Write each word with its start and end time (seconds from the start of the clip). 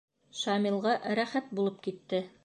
Шамилға 0.37 0.93
рәхәт 1.19 1.51
булып 1.59 1.77
китте. 1.89 2.23